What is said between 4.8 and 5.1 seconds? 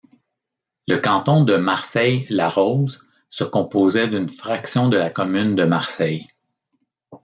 de